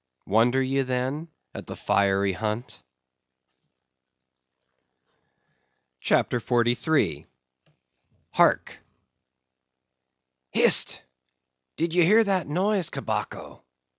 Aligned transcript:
Wonder 0.25 0.63
ye 0.63 0.81
then 0.81 1.29
at 1.53 1.67
the 1.67 1.75
fiery 1.75 2.33
hunt? 2.33 2.81
CHAPTER 5.99 6.39
43. 6.39 7.27
Hark! 8.31 8.79
"HIST! 10.49 11.03
Did 11.77 11.93
you 11.93 12.01
hear 12.01 12.23
that 12.23 12.47
noise, 12.47 12.89
Cabaco?" 12.89 13.63